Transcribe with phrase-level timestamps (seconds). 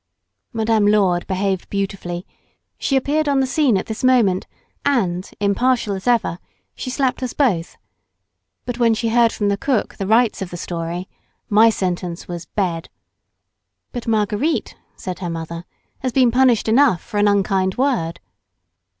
[0.51, 2.25] Madame Lourdes behaved beautifully;
[2.79, 4.47] she appeared on the scene at this moment,
[4.83, 6.39] and, impartial as ever,
[6.73, 7.77] she slapped us both,
[8.65, 11.07] but when she heard from the cools the rights of the story,
[11.51, 12.89] my sentence was "bed."
[13.91, 15.65] "But Marguerite," said her mother,
[15.99, 18.19] "has been punished enough for an unkind word."